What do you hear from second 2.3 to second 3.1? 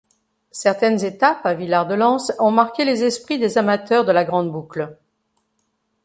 ont marqué les